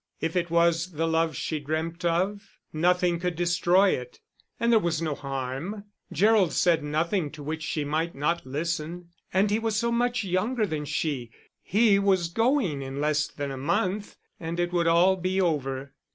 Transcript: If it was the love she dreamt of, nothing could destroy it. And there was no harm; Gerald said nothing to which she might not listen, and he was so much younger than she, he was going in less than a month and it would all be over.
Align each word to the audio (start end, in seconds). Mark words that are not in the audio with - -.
If 0.19 0.35
it 0.35 0.49
was 0.49 0.93
the 0.93 1.07
love 1.07 1.35
she 1.35 1.59
dreamt 1.59 2.03
of, 2.05 2.57
nothing 2.73 3.19
could 3.19 3.35
destroy 3.35 3.89
it. 3.91 4.19
And 4.59 4.71
there 4.71 4.79
was 4.79 4.99
no 4.99 5.13
harm; 5.13 5.85
Gerald 6.11 6.53
said 6.53 6.83
nothing 6.83 7.29
to 7.33 7.43
which 7.43 7.61
she 7.61 7.85
might 7.85 8.15
not 8.15 8.43
listen, 8.43 9.09
and 9.31 9.51
he 9.51 9.59
was 9.59 9.75
so 9.75 9.91
much 9.91 10.23
younger 10.23 10.65
than 10.65 10.85
she, 10.85 11.29
he 11.61 11.99
was 11.99 12.29
going 12.29 12.81
in 12.81 12.99
less 12.99 13.27
than 13.27 13.51
a 13.51 13.57
month 13.57 14.17
and 14.39 14.59
it 14.59 14.73
would 14.73 14.87
all 14.87 15.17
be 15.17 15.39
over. 15.39 15.93